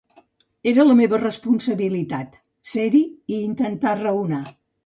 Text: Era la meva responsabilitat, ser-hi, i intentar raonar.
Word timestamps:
Era 0.71 0.85
la 0.91 0.95
meva 1.01 1.19
responsabilitat, 1.19 2.41
ser-hi, 2.73 3.05
i 3.37 3.41
intentar 3.53 3.97
raonar. 4.05 4.45